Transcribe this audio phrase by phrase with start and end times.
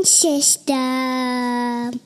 [0.00, 2.00] design system.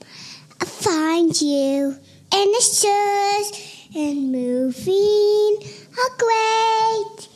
[0.61, 1.97] I find you
[2.33, 5.59] in the stores and moving
[5.99, 7.29] are great.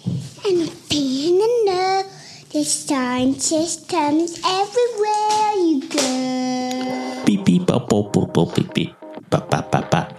[0.46, 2.06] And I'm feeling the
[2.50, 7.22] design systems everywhere you go.
[7.26, 8.94] Beep beep boop boop boop boop beep beep.
[9.30, 10.14] Bop bop bop bop.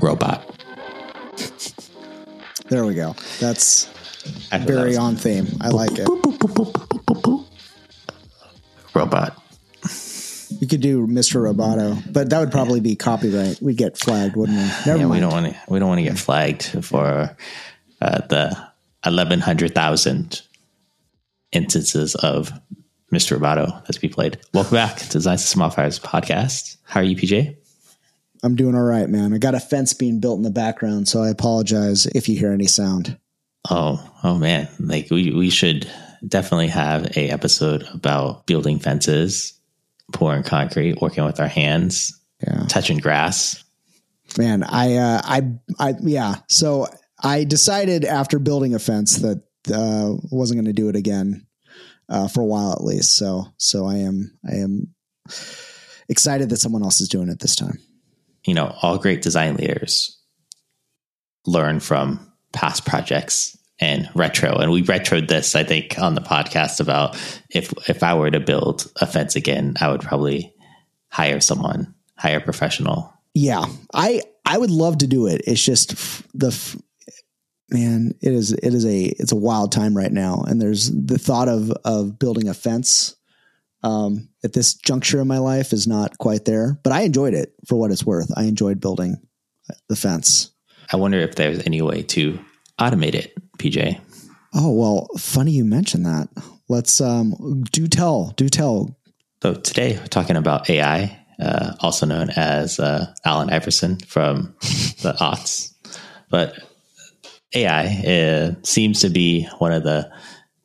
[0.00, 0.48] Robot.
[2.68, 3.14] There we go.
[3.38, 3.88] That's
[4.50, 5.46] I that very on theme.
[5.60, 6.08] I like it.
[8.94, 9.38] Robot.
[10.60, 11.40] You could do Mr.
[11.40, 13.60] Roboto, but that would probably be copyright.
[13.62, 14.64] We'd get flagged, wouldn't we?
[14.86, 15.60] Never Yeah, we don't want to.
[15.68, 17.34] We don't want to get flagged for
[18.00, 18.68] uh, the
[19.04, 20.42] eleven hundred thousand
[21.52, 22.52] instances of
[23.12, 23.38] Mr.
[23.38, 24.38] Roboto that's be played.
[24.54, 26.76] Welcome back to Design System Modifiers podcast.
[26.84, 27.56] How are you, PJ?
[28.42, 29.32] I'm doing all right, man.
[29.32, 32.52] I got a fence being built in the background, so I apologize if you hear
[32.52, 33.18] any sound.
[33.70, 34.68] Oh, oh man!
[34.80, 35.88] Like we we should
[36.26, 39.54] definitely have a episode about building fences,
[40.12, 42.66] pouring concrete, working with our hands, Yeah.
[42.68, 43.62] touching grass.
[44.38, 45.42] Man, I, uh, I,
[45.78, 46.36] I, yeah.
[46.48, 46.86] So
[47.22, 51.46] I decided after building a fence that uh, wasn't going to do it again
[52.08, 53.12] uh, for a while at least.
[53.16, 54.94] So, so I am, I am
[56.08, 57.78] excited that someone else is doing it this time.
[58.46, 60.18] you know, all great design leaders
[61.46, 64.54] learn from past projects and retro.
[64.58, 67.16] And we retroed this, I think, on the podcast about
[67.50, 70.54] if if I were to build a fence again, I would probably
[71.08, 73.12] hire someone, hire a professional.
[73.34, 75.42] Yeah, I, I would love to do it.
[75.46, 76.82] It's just f- the,
[77.70, 80.44] man, it is, it is a, it's a wild time right now.
[80.46, 83.16] And there's the thought of, of building a fence
[83.82, 87.52] um, at this juncture in my life is not quite there, but I enjoyed it
[87.66, 88.30] for what it's worth.
[88.36, 89.16] I enjoyed building
[89.88, 90.50] the fence.
[90.92, 92.38] I wonder if there's any way to
[92.78, 94.00] automate it, PJ.
[94.54, 96.28] Oh, well, funny you mentioned that.
[96.68, 98.96] Let's um do tell, do tell.
[99.42, 104.54] So today we're talking about AI, uh, also known as uh, Allen Iverson from
[105.02, 105.72] the aughts.
[106.28, 106.58] But
[107.54, 110.10] AI seems to be one of the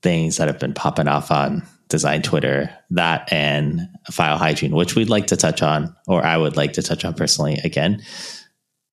[0.02, 2.70] things that have been popping off on design Twitter.
[2.92, 6.84] That and file hygiene, which we'd like to touch on, or I would like to
[6.84, 8.02] touch on personally again.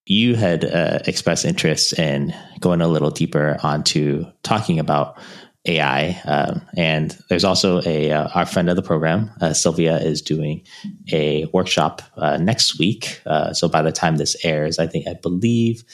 [0.07, 5.19] You had uh, expressed interest in going a little deeper onto talking about
[5.67, 10.21] AI, um, and there's also a uh, our friend of the program, uh, Sylvia, is
[10.21, 10.63] doing
[11.11, 13.23] a workshop uh, next week.
[13.25, 15.85] Uh, so by the time this airs, I think I believe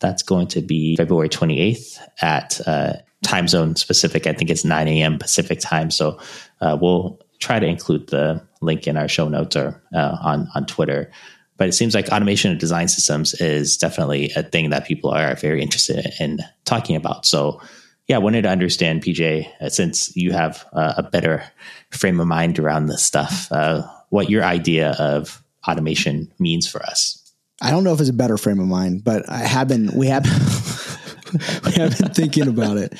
[0.00, 2.92] that's going to be February 28th at uh,
[3.24, 4.26] time zone specific.
[4.26, 5.18] I think it's 9 a.m.
[5.18, 5.90] Pacific time.
[5.90, 6.20] So
[6.60, 11.10] we'll try to include the link in our show notes or on on Twitter.
[11.56, 15.34] But it seems like automation of design systems is definitely a thing that people are
[15.36, 17.24] very interested in talking about.
[17.24, 17.60] So
[18.08, 21.44] yeah, I wanted to understand, PJ, uh, since you have uh, a better
[21.90, 27.22] frame of mind around this stuff, uh, what your idea of automation means for us.
[27.60, 29.90] I don't know if it's a better frame of mind, but I have been.
[29.94, 30.24] We have
[31.64, 32.94] we have been thinking about it.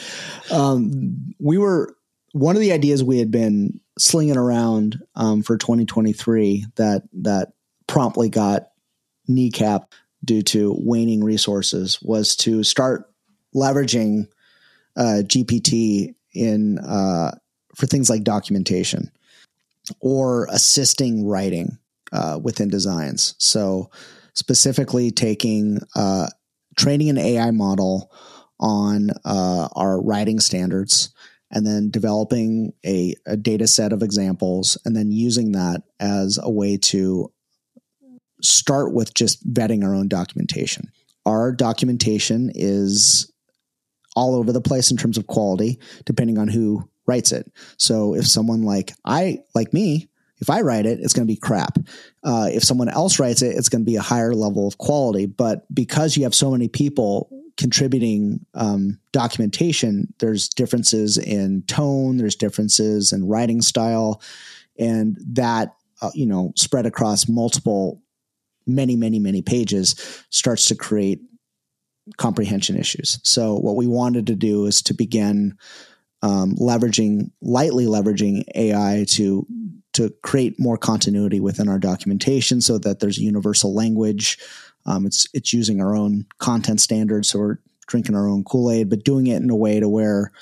[0.50, 1.94] Um, we were
[2.32, 7.52] one of the ideas we had been slinging around um, for 2023 that that
[7.96, 8.72] promptly got
[9.26, 13.10] kneecap due to waning resources was to start
[13.54, 14.28] leveraging
[14.98, 17.30] uh, GPT in uh,
[17.74, 19.10] for things like documentation
[20.00, 21.78] or assisting writing
[22.12, 23.34] uh, within designs.
[23.38, 23.90] So
[24.34, 26.26] specifically taking uh,
[26.76, 28.12] training an AI model
[28.60, 31.14] on uh, our writing standards
[31.50, 36.50] and then developing a, a data set of examples and then using that as a
[36.50, 37.32] way to
[38.42, 40.90] start with just vetting our own documentation.
[41.24, 43.30] Our documentation is
[44.14, 47.50] all over the place in terms of quality, depending on who writes it.
[47.76, 50.08] So if someone like I, like me,
[50.38, 51.78] if I write it, it's going to be crap.
[52.22, 55.26] Uh, if someone else writes it, it's going to be a higher level of quality.
[55.26, 62.36] But because you have so many people contributing um, documentation, there's differences in tone, there's
[62.36, 64.20] differences in writing style,
[64.78, 68.02] and that uh, you know spread across multiple,
[68.66, 71.20] many, many, many pages starts to create
[72.16, 73.18] comprehension issues.
[73.22, 75.56] So what we wanted to do is to begin
[76.22, 79.46] um, leveraging lightly leveraging AI to
[79.92, 84.38] to create more continuity within our documentation so that there's a universal language.
[84.86, 88.90] Um, it's it's using our own content standards, so we're drinking our own Kool Aid,
[88.90, 90.32] but doing it in a way to where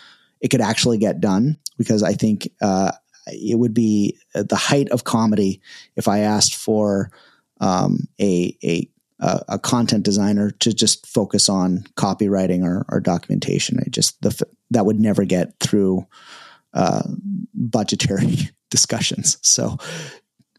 [0.41, 1.59] it could actually get done.
[1.77, 2.93] Because I think uh,
[3.27, 5.61] it would be the height of comedy
[5.97, 7.11] if I asked for
[7.65, 8.89] um, a a
[9.21, 13.79] a content designer to just focus on copywriting or, or documentation.
[13.81, 16.07] I just the that would never get through
[16.75, 17.03] uh,
[17.55, 19.39] budgetary discussions.
[19.41, 19.79] So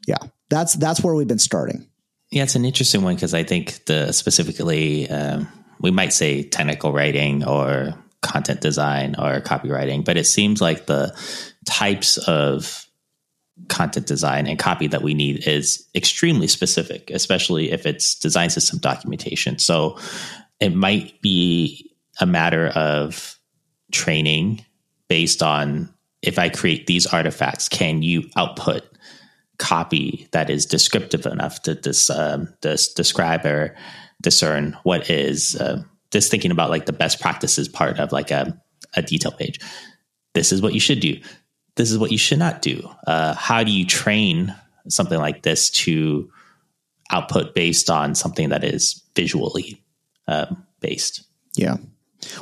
[0.07, 0.18] yeah,
[0.50, 1.88] that's that's where we've been starting.
[2.31, 5.48] Yeah, it's an interesting one because I think the specifically um,
[5.80, 11.16] we might say technical writing or content design or copywriting, but it seems like the
[11.68, 12.85] types of
[13.69, 18.80] content design and copy that we need is extremely specific, especially if it's design system
[18.80, 19.57] documentation.
[19.60, 19.98] So
[20.60, 23.40] it might be a matter of
[23.92, 24.66] training
[25.07, 28.84] based on if I create these artifacts, can you output
[29.58, 33.75] copy that is descriptive enough to dis, um, describe or
[34.22, 35.81] discern what is uh,
[36.12, 38.60] just thinking about like the best practices part of like a,
[38.96, 39.60] a detail page.
[40.34, 41.19] This is what you should do.
[41.75, 42.89] This is what you should not do.
[43.06, 44.56] Uh, how do you train
[44.88, 46.30] something like this to
[47.12, 49.83] output based on something that is visually
[50.27, 51.24] um, based?
[51.56, 51.77] Yeah.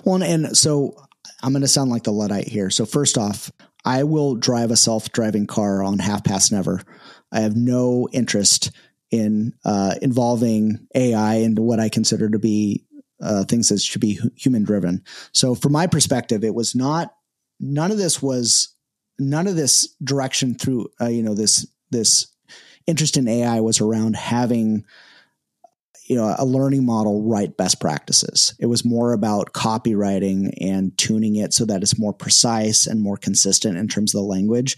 [0.03, 0.95] Well, and, so
[1.41, 2.69] I'm going to sound like the Luddite here.
[2.69, 3.51] So, first off,
[3.85, 6.81] I will drive a self driving car on half past never.
[7.31, 8.71] I have no interest
[9.11, 12.85] in uh, involving AI into what I consider to be
[13.21, 15.03] uh, things that should be human driven.
[15.33, 17.13] So, from my perspective, it was not,
[17.59, 18.72] none of this was,
[19.19, 22.27] none of this direction through, uh, you know, this, this
[22.87, 24.85] interest in AI was around having
[26.05, 28.53] you know a learning model write best practices.
[28.59, 33.17] It was more about copywriting and tuning it so that it's more precise and more
[33.17, 34.77] consistent in terms of the language.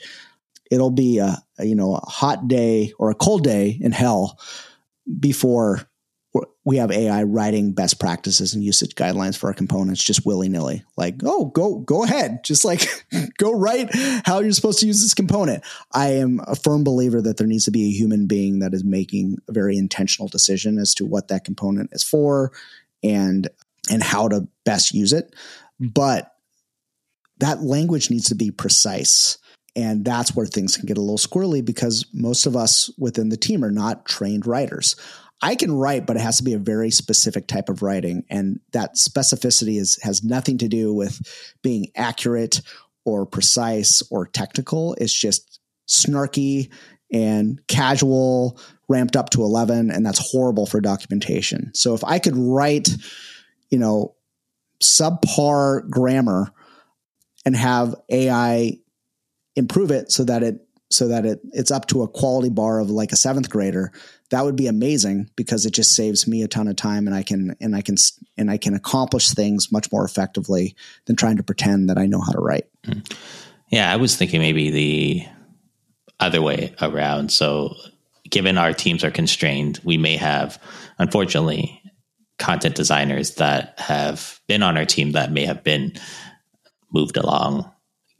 [0.71, 4.39] It'll be a, a you know a hot day or a cold day in hell
[5.19, 5.89] before
[6.65, 10.83] we have AI writing best practices and usage guidelines for our components just willy nilly.
[10.97, 12.87] Like, oh, go go ahead, just like
[13.37, 13.89] go write
[14.25, 15.63] how you're supposed to use this component.
[15.93, 18.83] I am a firm believer that there needs to be a human being that is
[18.83, 22.51] making a very intentional decision as to what that component is for
[23.03, 23.47] and
[23.91, 25.35] and how to best use it.
[25.79, 26.31] But
[27.37, 29.37] that language needs to be precise.
[29.77, 33.37] And that's where things can get a little squirrely because most of us within the
[33.37, 34.95] team are not trained writers.
[35.41, 38.23] I can write, but it has to be a very specific type of writing.
[38.29, 41.21] And that specificity is has nothing to do with
[41.61, 42.61] being accurate
[43.03, 44.95] or precise or technical.
[44.95, 46.71] It's just snarky
[47.11, 49.91] and casual, ramped up to 11.
[49.91, 51.71] And that's horrible for documentation.
[51.75, 52.89] So if I could write,
[53.69, 54.15] you know,
[54.81, 56.51] subpar grammar
[57.45, 58.79] and have AI
[59.55, 62.89] improve it so that it so that it it's up to a quality bar of
[62.89, 63.91] like a seventh grader
[64.31, 67.23] that would be amazing because it just saves me a ton of time and I
[67.23, 67.95] can and I can
[68.37, 72.21] and I can accomplish things much more effectively than trying to pretend that I know
[72.21, 72.65] how to write.
[72.85, 72.99] Hmm.
[73.69, 75.25] Yeah, I was thinking maybe the
[76.19, 77.31] other way around.
[77.31, 77.75] So
[78.29, 80.61] given our teams are constrained, we may have
[80.97, 81.81] unfortunately
[82.39, 85.93] content designers that have been on our team that may have been
[86.91, 87.71] moved along.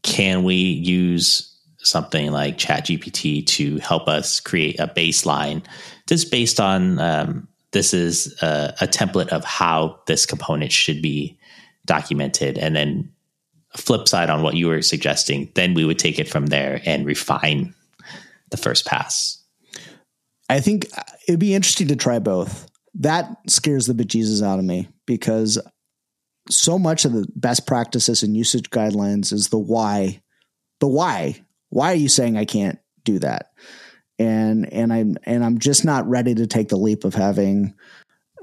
[0.03, 1.54] Can we use
[1.85, 5.63] something like ChatGPT to help us create a baseline
[6.07, 11.37] just based on um, this is a, a, template of how this component should be
[11.85, 12.57] documented.
[12.57, 13.11] And then
[13.75, 17.05] flip side on what you were suggesting then we would take it from there and
[17.05, 17.73] refine
[18.51, 19.41] the first pass.
[20.49, 20.87] I think
[21.27, 22.69] it'd be interesting to try both.
[22.93, 25.59] That scares the bejesus out of me because
[26.49, 30.21] so much of the best practices and usage guidelines is the why
[30.79, 31.41] the why
[31.75, 33.51] why are you saying i can't do that?
[34.19, 37.73] And and I'm and I'm just not ready to take the leap of having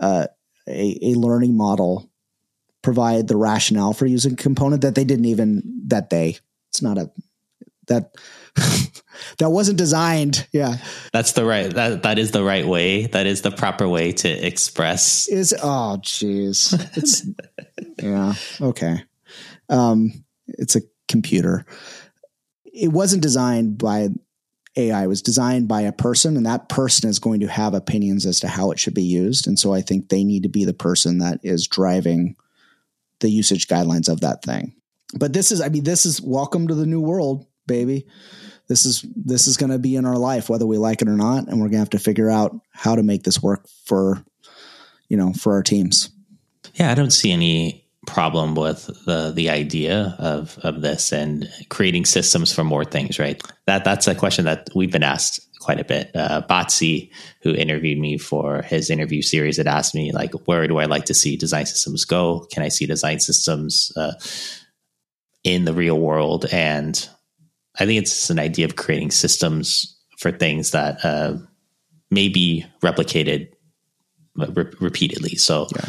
[0.00, 0.26] uh,
[0.66, 2.08] a a learning model
[2.82, 6.36] provide the rationale for using a component that they didn't even that they
[6.68, 7.10] it's not a
[7.88, 8.14] that
[9.38, 10.46] that wasn't designed.
[10.52, 10.76] Yeah.
[11.12, 13.06] That's the right that that is the right way.
[13.06, 16.74] That is the proper way to express is oh jeez.
[16.98, 17.26] It's
[18.02, 19.02] yeah okay.
[19.70, 21.64] Um it's a computer
[22.72, 24.08] it wasn't designed by
[24.76, 28.24] AI It was designed by a person, and that person is going to have opinions
[28.24, 29.46] as to how it should be used.
[29.46, 32.36] And so I think they need to be the person that is driving
[33.20, 34.74] the usage guidelines of that thing.
[35.14, 38.06] But this is, I mean, this is welcome to the new world, baby.
[38.68, 41.16] This is this is going to be in our life, whether we like it or
[41.16, 44.24] not, and we're going to have to figure out how to make this work for,
[45.08, 46.08] you know, for our teams.
[46.74, 52.04] Yeah, I don't see any problem with the the idea of of this and creating
[52.04, 53.40] systems for more things, right?
[53.66, 56.11] That that's a question that we've been asked quite a bit.
[56.14, 56.42] Uh,
[57.42, 61.04] who interviewed me for his interview series, had asked me like, where do I like
[61.06, 62.47] to see design systems go?
[62.52, 64.12] Can I see design systems uh,
[65.44, 66.47] in the real world?
[66.52, 67.09] And
[67.78, 71.37] I think it's an idea of creating systems for things that uh,
[72.11, 73.49] may be replicated
[74.37, 75.37] re- repeatedly.
[75.37, 75.68] So.
[75.76, 75.88] Yeah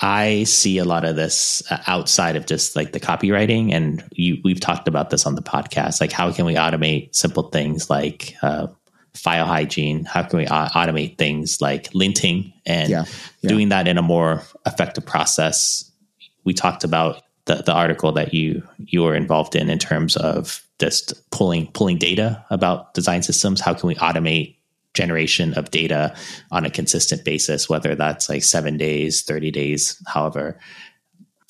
[0.00, 4.38] I see a lot of this uh, outside of just like the copywriting, and you,
[4.42, 6.00] we've talked about this on the podcast.
[6.00, 8.68] Like, how can we automate simple things like uh,
[9.14, 10.04] file hygiene?
[10.06, 13.04] How can we automate things like linting and yeah,
[13.42, 13.48] yeah.
[13.48, 15.90] doing that in a more effective process?
[16.44, 20.64] We talked about the, the article that you you were involved in in terms of
[20.78, 23.60] just pulling pulling data about design systems.
[23.60, 24.56] How can we automate
[24.94, 26.14] generation of data
[26.50, 30.58] on a consistent basis, whether that's like seven days, 30 days, however.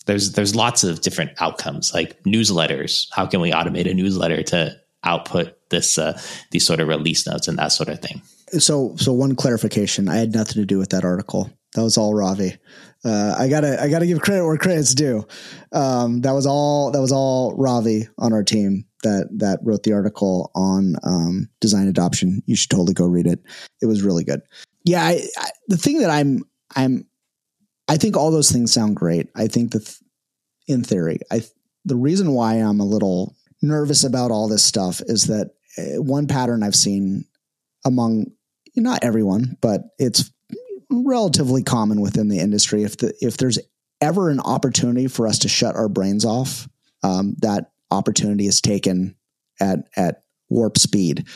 [0.07, 3.07] There's there's lots of different outcomes, like newsletters.
[3.13, 6.21] How can we automate a newsletter to output this uh,
[6.51, 8.23] these sort of release notes and that sort of thing?
[8.59, 11.51] So so one clarification, I had nothing to do with that article.
[11.75, 12.57] That was all Ravi.
[13.05, 15.27] Uh, I gotta I gotta give credit where credit's due.
[15.73, 19.95] Um, that was all that was all Ravi on our team that that wrote the
[19.95, 22.43] article on um, design adoption.
[22.47, 23.41] You should totally go read it.
[23.81, 24.43] It was really good.
[24.85, 26.45] Yeah, I, I, the thing that I'm
[26.77, 27.07] I'm
[27.89, 29.29] I think all those things sound great.
[29.35, 29.99] I think that
[30.69, 31.43] in theory, I
[31.85, 36.27] the reason why I'm a little nervous about all this stuff is that uh, one
[36.27, 37.25] pattern I've seen
[37.85, 38.27] among
[38.77, 40.31] not everyone, but it's
[40.91, 42.83] relatively common within the industry.
[42.83, 43.59] If the if there's
[44.01, 46.69] ever an opportunity for us to shut our brains off,
[47.03, 49.15] um, that opportunity is taken
[49.61, 51.27] at at warp speed.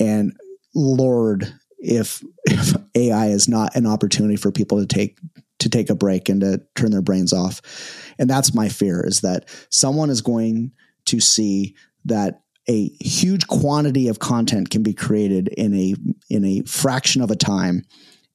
[0.00, 0.36] And
[0.74, 5.18] Lord, if if AI is not an opportunity for people to take
[5.60, 7.62] to take a break and to turn their brains off,
[8.18, 10.72] and that's my fear is that someone is going
[11.06, 15.94] to see that a huge quantity of content can be created in a
[16.30, 17.84] in a fraction of a time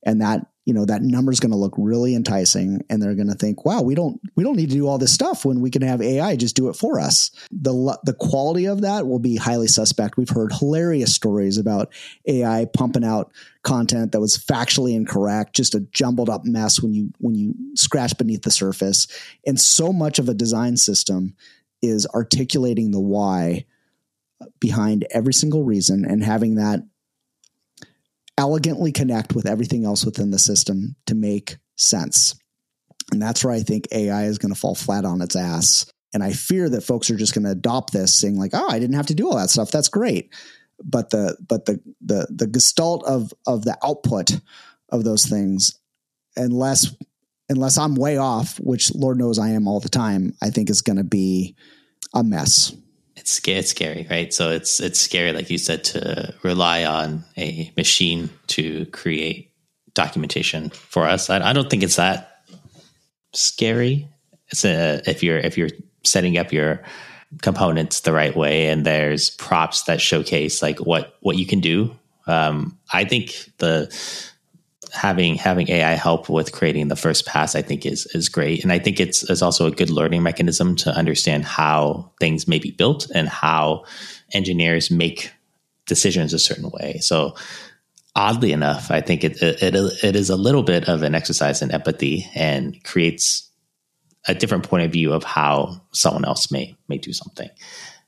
[0.03, 3.27] and that you know that number is going to look really enticing and they're going
[3.27, 5.71] to think wow we don't we don't need to do all this stuff when we
[5.71, 7.31] can have ai just do it for us.
[7.51, 10.17] The the quality of that will be highly suspect.
[10.17, 11.91] We've heard hilarious stories about
[12.27, 13.31] ai pumping out
[13.63, 18.17] content that was factually incorrect just a jumbled up mess when you when you scratch
[18.17, 19.07] beneath the surface
[19.45, 21.35] and so much of a design system
[21.81, 23.65] is articulating the why
[24.59, 26.81] behind every single reason and having that
[28.39, 32.39] elegantly connect with everything else within the system to make sense.
[33.11, 35.91] And that's where I think AI is going to fall flat on its ass.
[36.13, 38.79] And I fear that folks are just going to adopt this saying like, "Oh, I
[38.79, 39.71] didn't have to do all that stuff.
[39.71, 40.33] That's great."
[40.83, 44.39] But the but the the the gestalt of of the output
[44.89, 45.77] of those things
[46.35, 46.95] unless
[47.49, 50.81] unless I'm way off, which Lord knows I am all the time, I think is
[50.81, 51.55] going to be
[52.13, 52.73] a mess
[53.19, 54.33] it's it's scary, right?
[54.33, 59.51] So it's it's scary, like you said, to rely on a machine to create
[59.93, 61.29] documentation for us.
[61.29, 62.43] I, I don't think it's that
[63.33, 64.07] scary.
[64.47, 65.69] It's a, if you're if you're
[66.03, 66.81] setting up your
[67.41, 71.95] components the right way and there's props that showcase like what what you can do.
[72.25, 73.93] Um, I think the
[74.93, 78.71] having having AI help with creating the first pass, I think is is great, and
[78.71, 82.71] I think it's is also a good learning mechanism to understand how things may be
[82.71, 83.85] built and how
[84.33, 85.31] engineers make
[85.85, 86.99] decisions a certain way.
[86.99, 87.35] So,
[88.15, 91.71] oddly enough, I think it it, it is a little bit of an exercise in
[91.71, 93.49] empathy and creates
[94.27, 97.49] a different point of view of how someone else may may do something.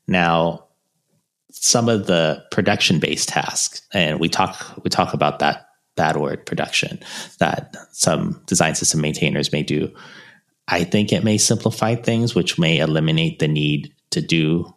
[0.08, 0.68] Now,
[1.52, 6.46] some of the production based tasks, and we talk we talk about that bad word
[6.46, 7.00] production
[7.40, 9.94] that some design system maintainers may do.
[10.68, 14.74] I think it may simplify things, which may eliminate the need to do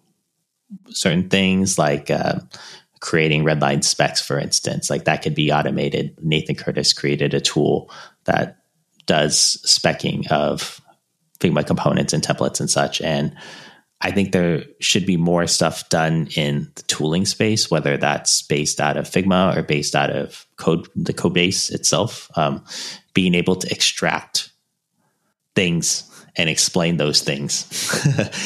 [0.88, 2.40] certain things like uh,
[3.00, 4.90] creating redline specs, for instance.
[4.90, 6.16] Like that could be automated.
[6.22, 7.90] Nathan Curtis created a tool
[8.24, 8.58] that
[9.06, 10.80] does specking of
[11.38, 13.00] Figma components and templates and such.
[13.00, 13.36] And
[14.00, 18.80] I think there should be more stuff done in the tooling space, whether that's based
[18.80, 22.30] out of Figma or based out of code, the code base itself.
[22.36, 22.64] Um,
[23.14, 24.52] being able to extract
[25.54, 27.68] things and explain those things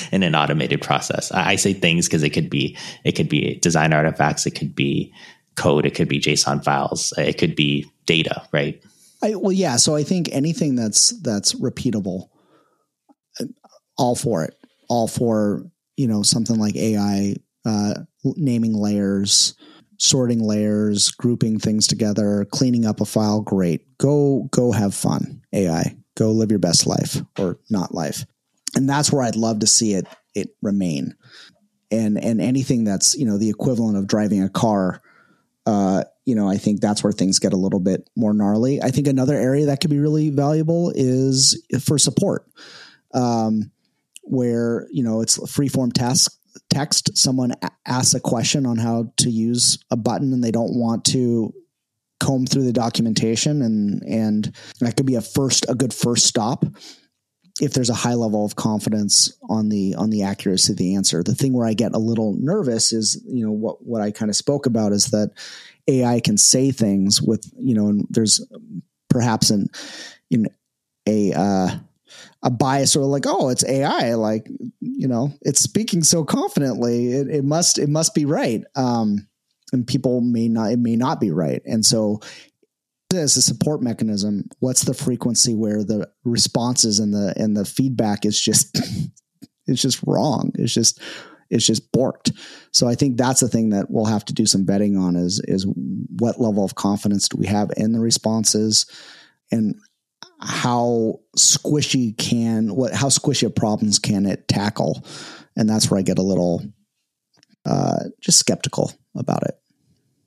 [0.12, 1.33] in an automated process.
[1.33, 4.75] I, I say things because it could be it could be design artifacts, it could
[4.75, 5.12] be
[5.57, 8.81] code, it could be JSON files, it could be data, right?
[9.23, 9.76] I, well, yeah.
[9.76, 12.28] So I think anything that's that's repeatable,
[13.97, 14.58] all for it
[14.88, 15.64] all for
[15.97, 19.54] you know something like AI uh, naming layers,
[19.99, 23.42] sorting layers, grouping things together, cleaning up a file.
[23.42, 25.42] Great, go go have fun.
[25.52, 28.25] AI, go live your best life or not life,
[28.75, 31.14] and that's where I'd love to see it it remain.
[31.90, 35.02] And and anything that's you know the equivalent of driving a car.
[35.66, 38.83] Uh, you know, I think that's where things get a little bit more gnarly.
[38.83, 42.47] I think another area that could be really valuable is for support.
[43.12, 43.71] Um,
[44.30, 46.32] where you know it's freeform task
[46.70, 47.52] text someone
[47.87, 51.52] asks a question on how to use a button and they don't want to
[52.20, 56.64] comb through the documentation and and that could be a first a good first stop
[57.61, 61.23] if there's a high level of confidence on the on the accuracy of the answer.
[61.23, 64.30] The thing where I get a little nervous is, you know, what what I kind
[64.30, 65.32] of spoke about is that
[65.88, 68.44] AI can say things with, you know, and there's
[69.08, 69.68] perhaps an
[70.30, 70.49] in
[71.06, 71.70] a uh,
[72.43, 74.49] a bias or like, oh, it's AI, like
[74.81, 78.62] you know, it's speaking so confidently, it, it must it must be right.
[78.75, 79.29] Um,
[79.73, 82.21] and people may not it may not be right, and so
[83.15, 88.25] as a support mechanism, what's the frequency where the responses and the and the feedback
[88.25, 88.79] is just
[89.67, 90.53] it's just wrong.
[90.57, 91.00] It's just
[91.50, 92.37] it's just borked.
[92.73, 95.41] So I think that's the thing that we'll have to do some vetting on is
[95.47, 95.67] is
[96.19, 98.87] what level of confidence do we have in the responses
[99.50, 99.75] and
[100.40, 105.04] how squishy can what how squishy problems can it tackle?
[105.57, 106.62] And that's where I get a little
[107.64, 109.59] uh, just skeptical about it.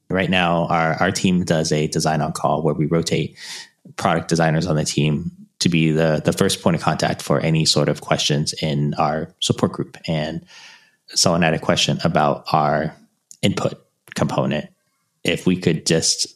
[0.10, 3.38] Right now, our, our team does a design on call where we rotate
[3.96, 7.66] product designers on the team to be the, the first point of contact for any
[7.66, 9.98] sort of questions in our support group.
[10.08, 10.46] And
[11.08, 12.96] someone had a question about our
[13.42, 13.82] input
[14.16, 14.70] component.
[15.24, 16.28] If we could just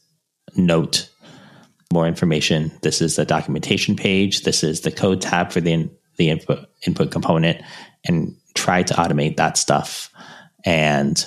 [0.55, 1.09] note
[1.95, 6.29] more information, this is the documentation page, this is the code tab for the, the
[6.29, 7.63] input, input component,
[8.07, 10.11] and try to automate that stuff.
[10.63, 11.25] And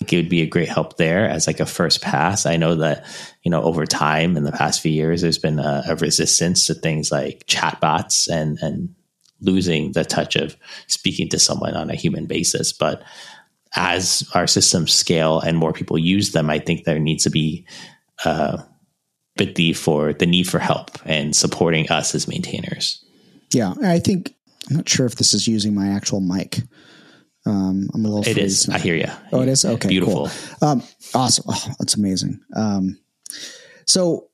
[0.00, 2.44] it would be a great help there as like a first pass.
[2.44, 3.06] I know that,
[3.44, 6.74] you know, over time in the past few years, there's been a, a resistance to
[6.74, 8.94] things like chatbots and, and
[9.40, 12.72] losing the touch of speaking to someone on a human basis.
[12.72, 13.02] But
[13.74, 17.66] as our systems scale and more people use them, I think there needs to be
[18.24, 18.58] uh,
[19.36, 23.04] the for the need for help and supporting us as maintainers.
[23.52, 24.34] Yeah, I think
[24.68, 26.58] I'm not sure if this is using my actual mic.
[27.46, 28.28] Um, I'm a little.
[28.28, 28.68] It is.
[28.68, 29.08] I hear you.
[29.32, 29.64] Oh, it is.
[29.64, 30.28] Okay, beautiful.
[30.58, 30.68] Cool.
[30.68, 30.82] Um,
[31.14, 31.44] awesome.
[31.48, 32.40] Oh, that's amazing.
[32.56, 32.98] Um,
[33.86, 34.28] so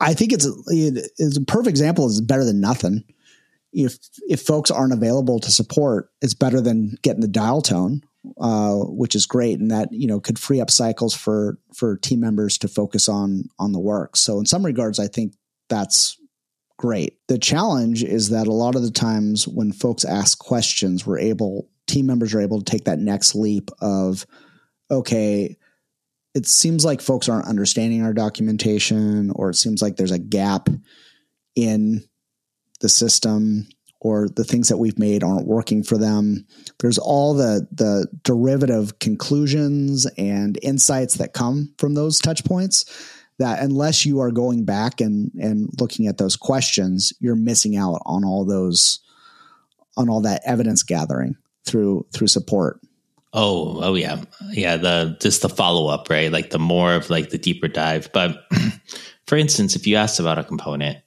[0.00, 2.06] I think it's a, it's a perfect example.
[2.06, 3.04] Is better than nothing.
[3.72, 3.98] If
[4.28, 8.02] if folks aren't available to support, it's better than getting the dial tone,
[8.38, 12.20] uh, which is great, and that you know could free up cycles for for team
[12.20, 14.16] members to focus on on the work.
[14.16, 15.34] So in some regards, I think
[15.68, 16.18] that's
[16.78, 17.18] great.
[17.28, 21.68] The challenge is that a lot of the times when folks ask questions, we're able
[21.86, 24.26] team members are able to take that next leap of,
[24.90, 25.56] okay,
[26.34, 30.68] it seems like folks aren't understanding our documentation, or it seems like there's a gap
[31.56, 32.04] in
[32.80, 33.66] the system
[34.00, 36.46] or the things that we've made aren't working for them.
[36.78, 42.84] There's all the the derivative conclusions and insights that come from those touch points
[43.38, 48.00] that unless you are going back and and looking at those questions, you're missing out
[48.04, 49.00] on all those
[49.96, 52.80] on all that evidence gathering through through support.
[53.32, 54.22] Oh, oh yeah.
[54.50, 56.32] Yeah, the just the follow up, right?
[56.32, 58.10] Like the more of like the deeper dive.
[58.12, 58.44] But
[59.26, 60.98] for instance, if you asked about a component,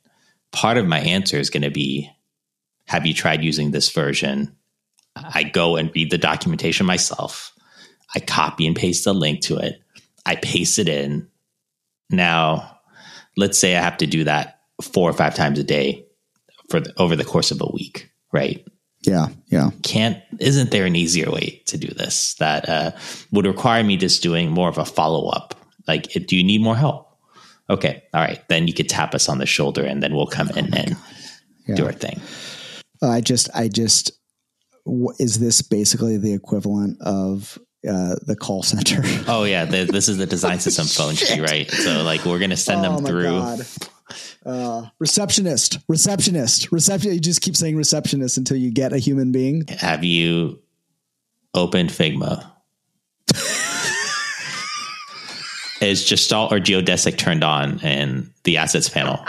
[0.52, 2.10] part of my answer is going to be
[2.92, 4.54] have you tried using this version?
[5.16, 7.54] I go and read the documentation myself.
[8.14, 9.82] I copy and paste the link to it.
[10.26, 11.30] I paste it in.
[12.10, 12.80] Now,
[13.38, 16.06] let's say I have to do that four or five times a day
[16.70, 18.68] for the, over the course of a week, right?
[19.04, 19.70] Yeah, yeah.
[19.84, 22.92] Can't isn't there an easier way to do this that uh,
[23.32, 25.56] would require me just doing more of a follow up?
[25.88, 27.08] Like, do you need more help?
[27.70, 28.46] Okay, all right.
[28.50, 30.98] Then you could tap us on the shoulder, and then we'll come oh in and
[31.68, 31.76] yeah.
[31.76, 32.20] do our thing.
[33.02, 34.12] Uh, I just, I just,
[35.20, 39.02] is this basically the equivalent of uh, the call center?
[39.28, 41.70] oh yeah, the, this is the design system phone tree, right?
[41.70, 43.24] So like, we're gonna send oh them through.
[43.24, 43.66] God
[44.46, 47.14] uh, receptionist, receptionist, reception.
[47.14, 49.66] You just keep saying receptionist until you get a human being.
[49.80, 50.60] Have you
[51.54, 52.46] opened Figma?
[55.82, 59.26] Is Gestalt or Geodesic turned on in the assets panel?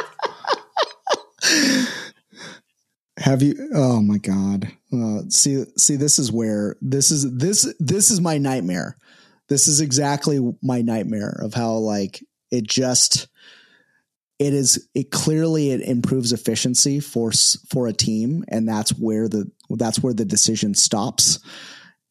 [3.23, 3.69] Have you?
[3.73, 4.67] Oh my god!
[4.93, 8.97] Uh, see, see, this is where this is this this is my nightmare.
[9.49, 13.29] This is exactly my nightmare of how like it just
[14.41, 17.31] it is it clearly it improves efficiency for
[17.71, 21.39] for a team and that's where the that's where the decision stops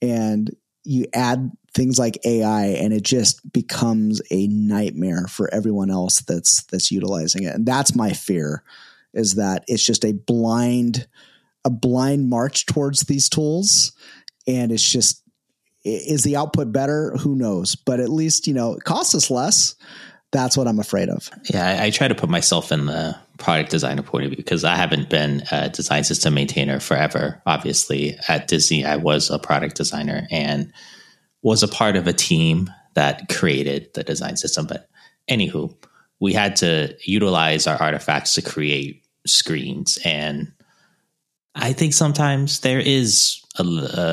[0.01, 6.21] and you add things like AI and it just becomes a nightmare for everyone else
[6.21, 8.63] that's that's utilizing it and that's my fear
[9.13, 11.07] is that it's just a blind
[11.63, 13.93] a blind march towards these tools
[14.47, 15.23] and it's just
[15.83, 19.75] is the output better who knows but at least you know it costs us less
[20.31, 21.29] that's what I'm afraid of.
[21.53, 24.63] Yeah, I, I, try to put myself in the product designer point of view because
[24.63, 27.41] I haven't been a design system maintainer forever.
[27.45, 30.71] Obviously, at Disney, I was a product designer and
[31.41, 34.67] was a part of a team that created the design system.
[34.67, 34.87] But
[35.29, 35.75] anywho,
[36.19, 39.97] we had to utilize our artifacts to create screens.
[40.03, 40.51] And
[41.55, 43.63] I think sometimes there is a,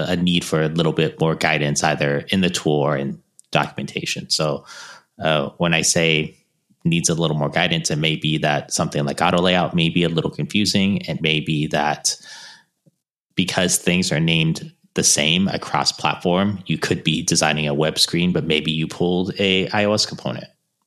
[0.09, 4.29] a need for a little bit more guidance, either in the tool or in documentation.
[4.31, 4.65] So
[5.23, 6.37] uh, when I say
[6.85, 10.05] needs a little more guidance, it may be that something like auto layout may be
[10.05, 10.99] a little confusing.
[11.03, 12.17] It may be that
[13.35, 18.33] because things are named the same across platform, you could be designing a web screen,
[18.33, 20.47] but maybe you pulled a iOS component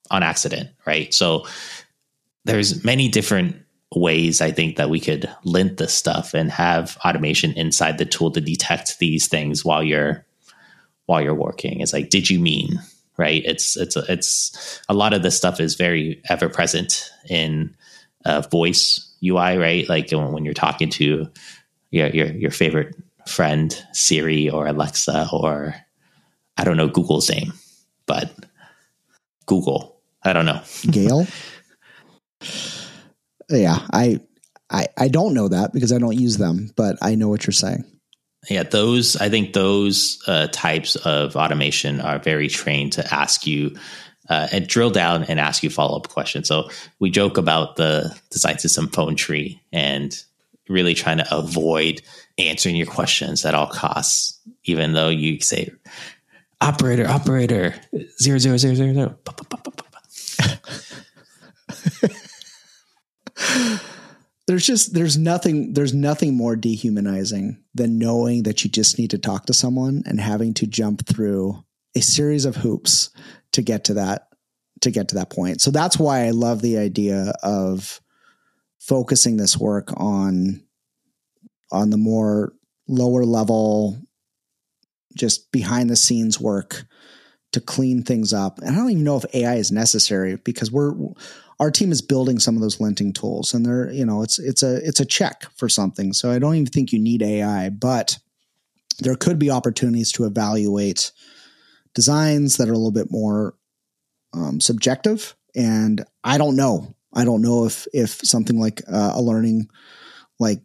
[0.09, 1.13] on accident, right?
[1.13, 1.47] So
[2.43, 3.55] there's many different
[3.93, 8.31] ways I think that we could lint this stuff and have automation inside the tool
[8.31, 10.25] to detect these things while you're
[11.07, 11.81] while you're working.
[11.81, 12.79] It's like, did you mean
[13.21, 13.43] right?
[13.45, 17.75] It's it's it's a lot of this stuff is very ever present in
[18.25, 19.87] uh, voice UI, right?
[19.87, 21.29] Like when, when you're talking to
[21.91, 22.95] your, your your favorite
[23.27, 25.75] friend Siri or Alexa or
[26.57, 27.53] I don't know Google's name,
[28.07, 28.33] but
[29.45, 29.99] Google.
[30.23, 30.61] I don't know.
[30.89, 31.27] Gail.
[33.51, 34.19] yeah, I
[34.69, 37.53] I I don't know that because I don't use them, but I know what you're
[37.53, 37.85] saying.
[38.49, 43.75] Yeah, those I think those uh, types of automation are very trained to ask you
[44.29, 46.47] uh, and drill down and ask you follow up questions.
[46.47, 50.17] So we joke about the design system phone tree and
[50.69, 52.01] really trying to avoid
[52.37, 55.69] answering your questions at all costs, even though you say
[56.61, 57.75] operator, operator,
[58.19, 59.17] zero zero zero zero zero.
[64.47, 69.17] there's just there's nothing there's nothing more dehumanizing than knowing that you just need to
[69.17, 71.63] talk to someone and having to jump through
[71.95, 73.09] a series of hoops
[73.51, 74.27] to get to that
[74.81, 75.61] to get to that point.
[75.61, 78.01] So that's why I love the idea of
[78.79, 80.63] focusing this work on
[81.71, 82.53] on the more
[82.87, 84.01] lower level
[85.15, 86.85] just behind the scenes work
[87.51, 88.59] to clean things up.
[88.59, 90.93] And I don't even know if AI is necessary because we're
[91.59, 94.63] our team is building some of those linting tools and they're, you know, it's it's
[94.63, 96.13] a it's a check for something.
[96.13, 98.17] So I don't even think you need AI, but
[98.99, 101.11] there could be opportunities to evaluate
[101.93, 103.53] designs that are a little bit more
[104.33, 105.35] um, subjective.
[105.55, 106.95] And I don't know.
[107.13, 109.69] I don't know if if something like uh, a learning,
[110.39, 110.61] like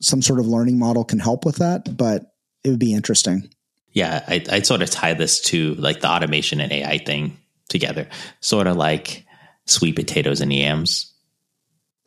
[0.00, 1.96] some sort of learning model, can help with that.
[1.96, 2.32] But
[2.64, 3.50] it would be interesting.
[3.96, 7.38] Yeah, I, I'd sort of tie this to like the automation and AI thing
[7.70, 8.06] together.
[8.40, 9.24] Sort of like
[9.64, 11.14] sweet potatoes and yams.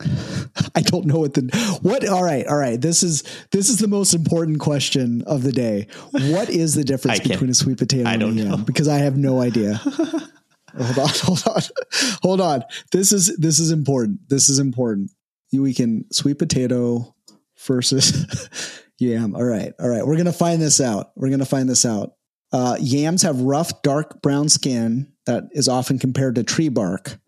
[0.00, 3.88] I don't know what the what all right all right this is this is the
[3.88, 5.88] most important question of the day.
[6.12, 8.48] What is the difference between a sweet potato and a yam?
[8.50, 8.56] Know.
[8.58, 9.74] Because I have no idea.
[9.84, 11.62] hold on, hold on,
[12.22, 12.64] hold on.
[12.92, 14.28] This is this is important.
[14.28, 15.10] This is important.
[15.52, 17.16] We can sweet potato
[17.66, 19.34] versus yam.
[19.34, 20.06] All right, all right.
[20.06, 21.12] We're gonna find this out.
[21.16, 22.14] We're gonna find this out.
[22.52, 27.18] Uh, yams have rough, dark brown skin that is often compared to tree bark.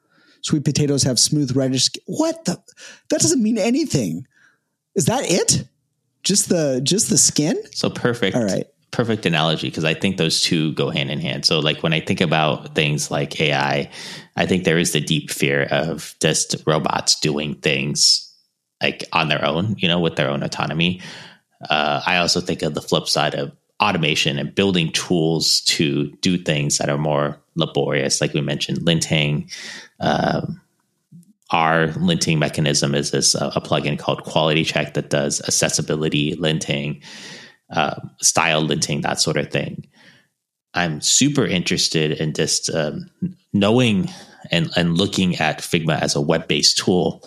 [0.42, 1.84] Sweet potatoes have smooth reddish.
[1.84, 2.02] Skin.
[2.06, 2.62] What the?
[3.10, 4.26] That doesn't mean anything.
[4.94, 5.66] Is that it?
[6.22, 7.60] Just the just the skin?
[7.72, 8.36] So perfect.
[8.36, 11.44] All right perfect analogy because I think those two go hand in hand.
[11.44, 13.90] So, like when I think about things like AI,
[14.36, 18.31] I think there is the deep fear of just robots doing things
[18.82, 21.00] like on their own, you know, with their own autonomy.
[21.70, 26.38] Uh, I also think of the flip side of automation and building tools to do
[26.38, 29.52] things that are more laborious, like we mentioned, linting.
[30.00, 30.60] Um,
[31.50, 37.02] our linting mechanism is this uh, a plugin called Quality Check that does accessibility linting
[37.70, 39.86] uh, style linting, that sort of thing.
[40.74, 43.10] I'm super interested in just um,
[43.52, 44.10] knowing
[44.50, 47.22] and, and looking at Figma as a web based tool.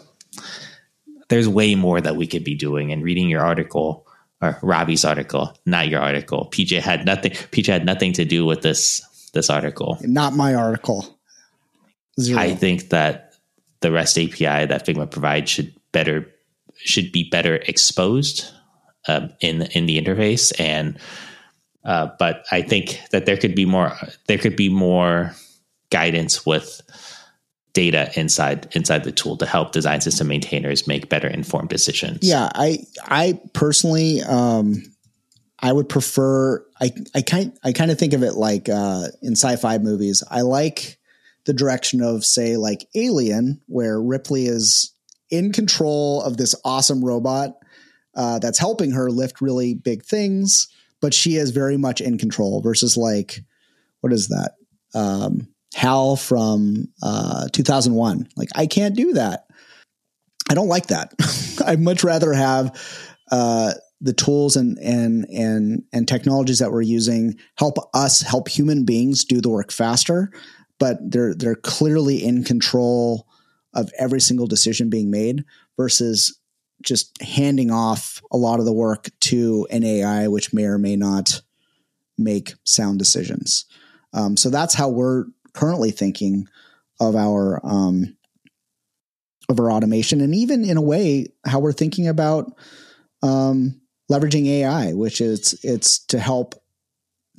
[1.27, 2.91] There's way more that we could be doing.
[2.91, 4.07] And reading your article
[4.41, 6.49] or Ravi's article, not your article.
[6.51, 7.31] PJ had nothing.
[7.31, 9.01] PJ had nothing to do with this
[9.33, 9.97] this article.
[10.01, 11.17] Not my article.
[12.19, 12.39] Zero.
[12.39, 13.33] I think that
[13.81, 16.31] the REST API that Figma provides should better
[16.77, 18.51] should be better exposed
[19.07, 20.99] um, in in the interface and
[21.83, 23.95] uh, but I think that there could be more
[24.27, 25.35] there could be more
[25.89, 26.81] guidance with
[27.75, 32.19] data inside inside the tool to help design system maintainers make better informed decisions.
[32.23, 34.81] Yeah, I I personally um,
[35.59, 39.33] I would prefer I I kind I kind of think of it like uh, in
[39.33, 40.23] sci-fi movies.
[40.31, 40.97] I like
[41.43, 44.91] the direction of say like Alien where Ripley is
[45.29, 47.57] in control of this awesome robot
[48.15, 50.67] uh, that's helping her lift really big things,
[51.01, 53.41] but she is very much in control versus like,
[53.99, 54.53] what is that?
[54.93, 58.29] Um, Hal from uh, 2001.
[58.35, 59.45] Like, I can't do that.
[60.49, 61.13] I don't like that.
[61.65, 62.79] I'd much rather have
[63.31, 68.83] uh, the tools and and and and technologies that we're using help us help human
[68.83, 70.31] beings do the work faster
[70.79, 73.27] but they're they're clearly in control
[73.73, 75.43] of every single decision being made
[75.77, 76.39] versus
[76.81, 80.95] just handing off a lot of the work to an AI, which may or may
[80.95, 81.41] not
[82.17, 83.65] make sound decisions.
[84.13, 86.47] Um, so that's how we're currently thinking
[86.99, 88.15] of our um,
[89.49, 92.51] of our automation, and even in a way, how we're thinking about
[93.23, 96.55] um, leveraging AI, which is it's to help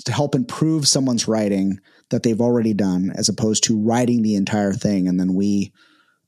[0.05, 4.73] to help improve someone's writing that they've already done, as opposed to writing the entire
[4.73, 5.73] thing and then we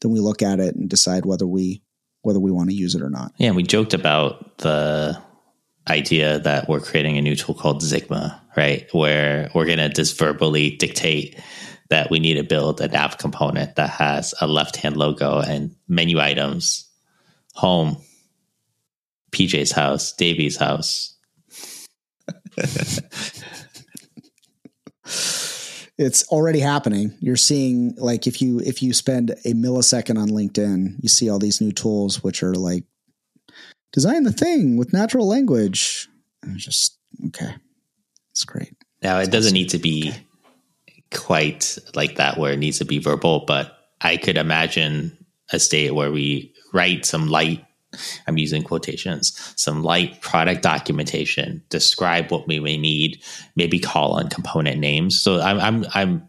[0.00, 1.82] then we look at it and decide whether we
[2.22, 3.32] whether we want to use it or not.
[3.38, 5.20] Yeah, we joked about the
[5.88, 8.86] idea that we're creating a new tool called Zigma, right?
[8.92, 11.38] Where we're going to just verbally dictate
[11.88, 15.74] that we need to build a nav component that has a left hand logo and
[15.88, 16.88] menu items,
[17.54, 17.96] home,
[19.32, 21.16] PJ's house, Davey's house.
[25.98, 27.14] it's already happening.
[27.20, 31.38] You're seeing like if you if you spend a millisecond on LinkedIn, you see all
[31.38, 32.84] these new tools which are like
[33.92, 36.08] design the thing with natural language.
[36.42, 36.98] And it's just
[37.28, 37.54] okay.
[38.30, 38.74] It's great.
[39.02, 40.24] Now it doesn't need to be okay.
[41.12, 45.16] Quite like that where it needs to be verbal, but I could imagine
[45.52, 47.64] a state where we write some light
[48.26, 53.22] I'm using quotations, some light product documentation, describe what we may need,
[53.56, 55.20] maybe call on component names.
[55.20, 56.28] So I'm, I'm, I'm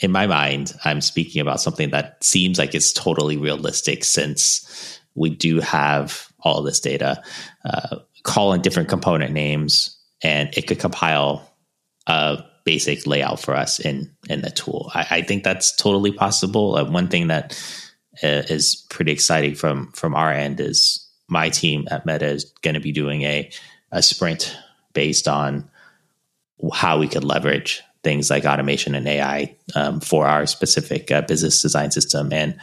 [0.00, 5.30] in my mind, I'm speaking about something that seems like it's totally realistic since we
[5.30, 7.22] do have all this data.
[7.64, 11.48] Uh, call on different component names, and it could compile
[12.08, 14.90] a basic layout for us in in the tool.
[14.94, 16.76] I, I think that's totally possible.
[16.76, 17.52] Uh, one thing that
[18.22, 22.74] uh, is pretty exciting from from our end is my team at Meta is going
[22.74, 23.50] to be doing a
[23.92, 24.56] a sprint
[24.92, 25.68] based on
[26.72, 31.60] how we could leverage things like automation and AI um, for our specific uh, business
[31.62, 32.58] design system, and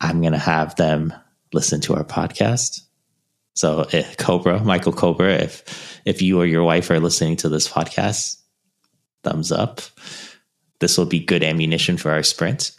[0.00, 1.12] I'm going to have them
[1.52, 2.82] listen to our podcast.
[3.54, 7.68] So, uh, Cobra, Michael Cobra, if if you or your wife are listening to this
[7.68, 8.36] podcast,
[9.28, 9.80] thumbs up.
[10.80, 12.72] This will be good ammunition for our sprint.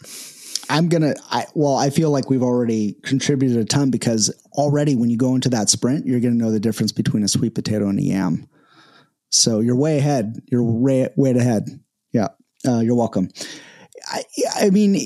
[0.68, 1.14] I'm gonna.
[1.30, 5.34] I, well, I feel like we've already contributed a ton because already when you go
[5.34, 8.48] into that sprint, you're gonna know the difference between a sweet potato and a yam.
[9.30, 10.40] So you're way ahead.
[10.50, 11.68] You're way way ahead.
[12.12, 12.28] Yeah,
[12.66, 13.28] uh, you're welcome.
[14.06, 14.22] I,
[14.56, 14.96] I mean,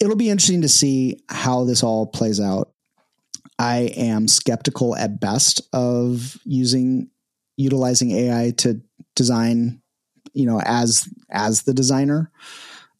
[0.00, 2.72] it'll be interesting to see how this all plays out.
[3.58, 7.10] I am skeptical at best of using
[7.56, 8.80] utilizing AI to
[9.14, 9.80] design,
[10.34, 12.30] you know, as as the designer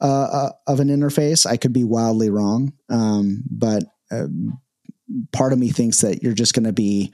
[0.01, 1.47] uh, uh, of an interface.
[1.47, 4.27] I could be wildly wrong, um, but uh,
[5.33, 7.13] part of me thinks that you're just going to be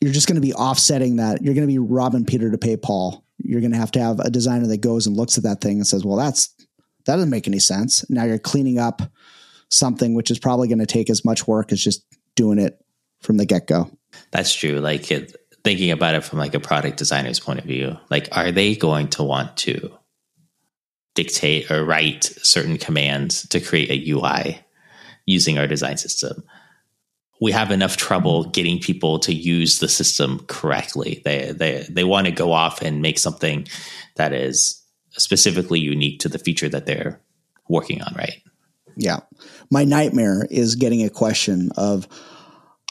[0.00, 1.42] you're just going to be offsetting that.
[1.42, 3.24] You're going to be robbing Peter to pay Paul.
[3.38, 5.76] You're going to have to have a designer that goes and looks at that thing
[5.78, 6.48] and says, "Well, that's
[7.06, 9.02] that doesn't make any sense." Now you're cleaning up
[9.68, 12.04] something which is probably going to take as much work as just
[12.36, 12.78] doing it
[13.20, 13.90] from the get go.
[14.30, 14.80] That's true.
[14.80, 18.50] Like it, thinking about it from like a product designer's point of view, like are
[18.50, 19.96] they going to want to
[21.14, 24.60] dictate or write certain commands to create a UI
[25.26, 26.42] using our design system.
[27.40, 31.22] We have enough trouble getting people to use the system correctly.
[31.24, 33.66] They they they want to go off and make something
[34.16, 37.20] that is specifically unique to the feature that they're
[37.68, 38.42] working on, right?
[38.96, 39.20] Yeah.
[39.70, 42.06] My nightmare is getting a question of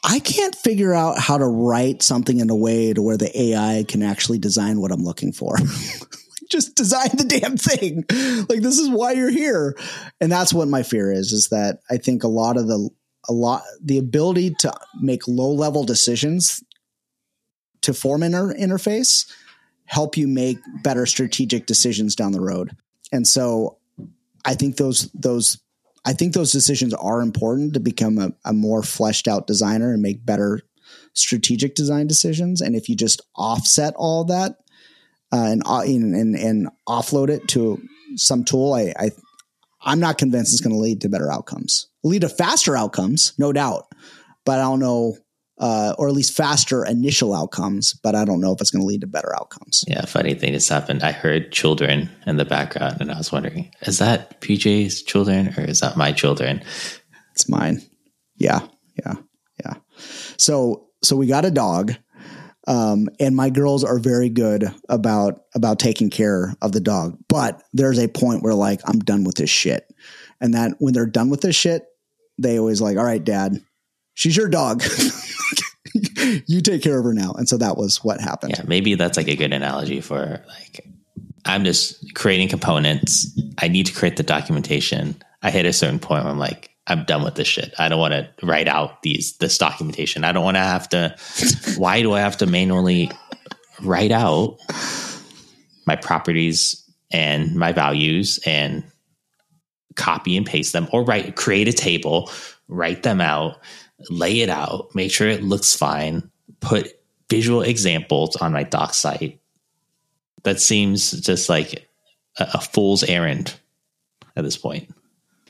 [0.04, 3.86] I can't figure out how to write something in a way to where the AI
[3.88, 5.56] can actually design what I'm looking for.
[6.52, 8.04] just design the damn thing.
[8.50, 9.76] Like this is why you're here.
[10.20, 12.90] And that's what my fear is, is that I think a lot of the,
[13.30, 16.64] a lot, the ability to make low level decisions
[17.82, 19.32] to form an inter- interface
[19.86, 22.76] help you make better strategic decisions down the road.
[23.12, 23.78] And so
[24.46, 25.62] I think those, those,
[26.06, 30.02] I think those decisions are important to become a, a more fleshed out designer and
[30.02, 30.62] make better
[31.14, 32.62] strategic design decisions.
[32.62, 34.56] And if you just offset all that,
[35.34, 37.82] uh, and, uh, and and offload it to
[38.16, 39.12] some tool, I, I
[39.82, 41.88] I'm not convinced it's going to lead to better outcomes.
[42.04, 43.88] lead to faster outcomes, no doubt,
[44.46, 45.18] but I don't know,
[45.62, 47.94] uh, or at least faster initial outcomes.
[47.94, 49.86] But I don't know if it's going to lead to better outcomes.
[49.88, 51.04] Yeah, funny thing just happened.
[51.04, 55.64] I heard children in the background, and I was wondering, is that PJ's children or
[55.64, 56.62] is that my children?
[57.34, 57.82] It's mine.
[58.36, 58.68] Yeah,
[59.00, 59.14] yeah,
[59.64, 59.76] yeah.
[60.36, 61.94] So so we got a dog
[62.68, 67.18] um, and my girls are very good about about taking care of the dog.
[67.28, 69.88] But there's a point where like I'm done with this shit.
[70.40, 71.86] And that when they're done with this shit,
[72.38, 73.64] they always like, all right, dad,
[74.14, 74.82] she's your dog.
[76.46, 77.34] you take care of her now.
[77.34, 78.54] And so that was what happened.
[78.58, 80.86] Yeah, maybe that's like a good analogy for like
[81.46, 83.40] I'm just creating components.
[83.58, 85.22] I need to create the documentation.
[85.42, 87.74] I hit a certain point where I'm like, I'm done with this shit.
[87.80, 90.24] I don't want to write out these this documentation.
[90.24, 91.16] I don't want to have to.
[91.78, 93.12] why do I have to manually
[93.82, 94.60] write out
[95.86, 96.78] my properties
[97.12, 98.84] and my values and
[99.96, 102.32] copy and paste them, or write create a table,
[102.68, 103.60] write them out,
[104.10, 109.40] lay it out, make sure it looks fine, put visual examples on my doc site.
[110.44, 111.88] That seems just like
[112.38, 113.56] a, a fool's errand
[114.36, 114.90] at this point.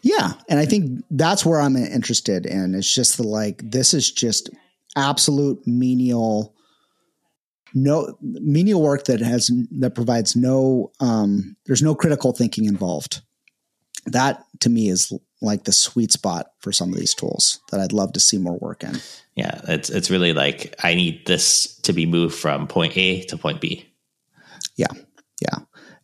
[0.02, 2.74] Yeah, and I think that's where I'm interested in.
[2.74, 4.50] It's just the like this is just
[4.96, 6.54] absolute menial
[7.74, 13.22] no menial work that has that provides no um there's no critical thinking involved.
[14.08, 17.94] That to me is like the sweet spot for some of these tools that I'd
[17.94, 18.98] love to see more work in.
[19.36, 23.38] Yeah, it's it's really like I need this to be moved from point A to
[23.38, 23.92] point B.
[24.76, 24.92] Yeah.
[25.42, 25.60] Yeah.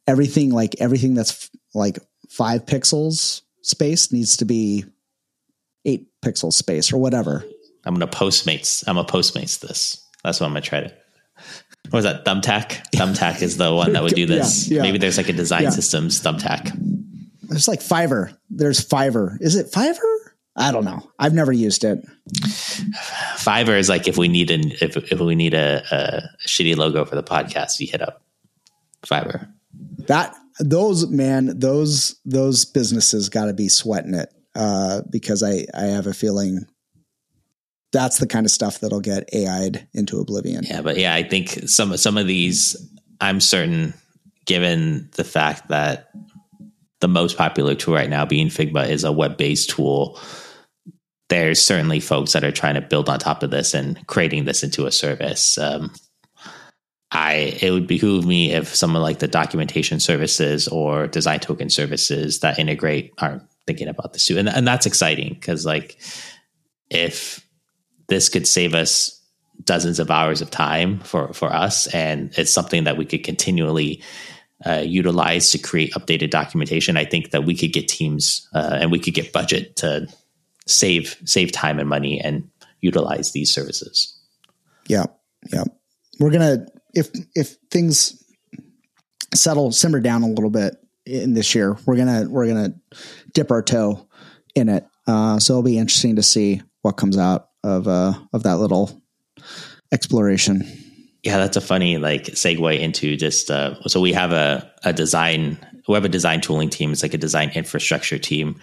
[0.07, 4.85] Everything like everything that's like 5 pixels space needs to be
[5.85, 7.43] eight pixel space or whatever.
[7.85, 8.83] I'm gonna postmates.
[8.87, 10.03] I'm a postmates this.
[10.23, 10.93] That's what I'm gonna try to.
[11.89, 12.25] What was that?
[12.25, 12.89] Thumbtack.
[12.95, 14.69] Thumbtack is the one that would do this.
[14.69, 14.81] Yeah, yeah.
[14.81, 15.69] Maybe there's like a design yeah.
[15.69, 16.71] systems thumbtack.
[17.47, 18.35] There's like Fiverr.
[18.49, 19.37] There's Fiverr.
[19.41, 19.97] Is it Fiverr?
[20.55, 21.07] I don't know.
[21.19, 22.03] I've never used it.
[23.37, 27.05] Fiverr is like if we need an if if we need a, a shitty logo
[27.05, 28.23] for the podcast, we hit up
[29.05, 29.51] Fiverr.
[30.07, 35.85] That those man those those businesses got to be sweating it uh, because I I
[35.85, 36.65] have a feeling
[37.91, 40.63] that's the kind of stuff that'll get AI'd into oblivion.
[40.63, 42.75] Yeah, but yeah, I think some some of these
[43.21, 43.93] I'm certain
[44.45, 46.09] given the fact that
[46.99, 50.19] the most popular tool right now being Figma is a web-based tool
[51.29, 54.63] there's certainly folks that are trying to build on top of this and creating this
[54.63, 55.57] into a service.
[55.57, 55.93] Um,
[57.11, 62.41] I it would behoove me if someone like the documentation services or design token services
[62.41, 65.97] that integrate are thinking about this too, and and that's exciting because like
[66.89, 67.45] if
[68.07, 69.13] this could save us
[69.63, 74.03] dozens of hours of time for for us, and it's something that we could continually
[74.65, 76.97] uh, utilize to create updated documentation.
[76.97, 80.07] I think that we could get teams uh, and we could get budget to
[80.65, 82.49] save save time and money and
[82.81, 84.17] utilize these services.
[84.87, 85.05] Yeah,
[85.51, 85.63] yeah.
[86.19, 88.23] We're gonna if if things
[89.33, 92.73] settle simmer down a little bit in this year, we're gonna we're gonna
[93.33, 94.07] dip our toe
[94.55, 94.85] in it.
[95.05, 99.01] Uh, so it'll be interesting to see what comes out of uh, of that little
[99.91, 100.86] exploration.
[101.27, 105.57] Yeah, that's a funny like segue into just uh, so we have a a design
[105.85, 106.93] we have a design tooling team.
[106.93, 108.57] It's like a design infrastructure team.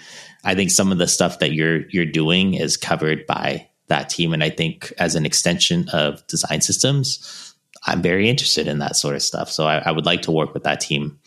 [0.44, 4.32] I think some of the stuff that you're you're doing is covered by that team,
[4.32, 9.14] and I think as an extension of design systems, I'm very interested in that sort
[9.14, 9.50] of stuff.
[9.50, 11.18] So I, I, would like to work with that team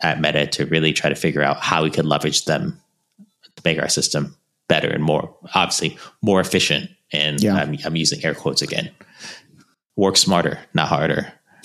[0.00, 2.80] at Meta to really try to figure out how we could leverage them
[3.56, 4.34] to make our system
[4.68, 6.88] better and more, obviously, more efficient.
[7.12, 7.56] And yeah.
[7.56, 8.90] I'm, I'm using air quotes again.
[9.98, 11.30] Work smarter, not harder.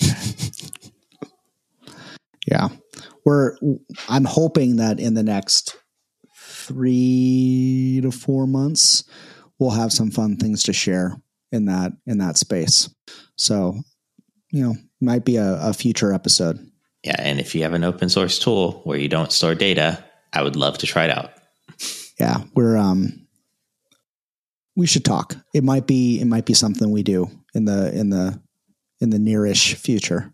[2.46, 2.68] yeah.
[3.24, 3.56] We're,
[4.10, 5.76] I'm hoping that in the next
[6.36, 9.04] three to four months,
[9.58, 11.16] we'll have some fun things to share
[11.52, 12.92] in that in that space.
[13.36, 13.76] So
[14.54, 16.58] you know, might be a, a future episode.
[17.02, 17.16] Yeah.
[17.18, 20.54] And if you have an open source tool where you don't store data, I would
[20.54, 21.32] love to try it out.
[22.20, 22.44] Yeah.
[22.54, 23.23] We're, um,
[24.76, 25.36] we should talk.
[25.52, 28.40] It might be, it might be something we do in the, in the,
[29.00, 30.32] in the nearish future.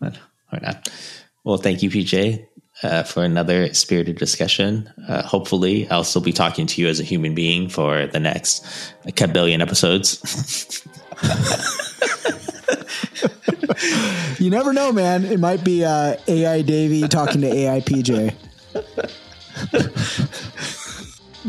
[0.00, 0.18] But,
[0.52, 0.88] not?
[1.44, 2.46] Well, thank you, PJ,
[2.82, 4.92] uh, for another spirited discussion.
[5.08, 8.64] Uh, hopefully, I'll still be talking to you as a human being for the next
[9.04, 10.82] a billion episodes.
[14.38, 15.24] you never know, man.
[15.24, 18.34] It might be uh, AI Davy talking to AI PJ.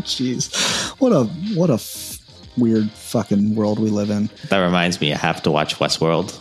[0.02, 0.54] Jeez,
[1.00, 2.17] what a what a f-
[2.58, 4.30] weird fucking world we live in.
[4.50, 6.38] That reminds me, I have to watch Westworld.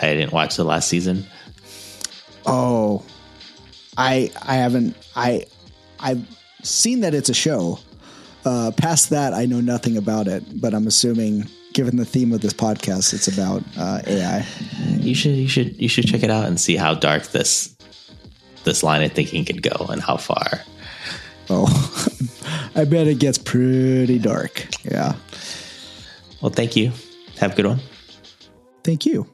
[0.00, 1.26] I didn't watch the last season.
[2.46, 3.04] Oh,
[3.96, 5.44] I I haven't I
[6.00, 6.26] I've
[6.62, 7.78] seen that it's a show.
[8.44, 12.40] Uh, past that, I know nothing about it, but I'm assuming given the theme of
[12.40, 14.46] this podcast, it's about uh, AI.
[14.96, 17.76] You should you should you should check it out and see how dark this
[18.64, 20.60] this line of thinking could go and how far.
[21.50, 21.66] Oh,
[22.74, 24.66] I bet it gets pretty dark.
[24.84, 25.14] Yeah.
[26.40, 26.92] Well, thank you.
[27.38, 27.80] Have a good one.
[28.84, 29.26] Thank you.